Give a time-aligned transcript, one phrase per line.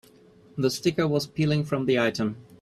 [0.57, 2.37] The sticker was peeling from the item.